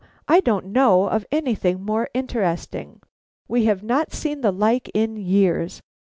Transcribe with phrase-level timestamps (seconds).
[0.27, 3.01] I don't know of anything more interesting!
[3.47, 5.83] We have not seen the like in years!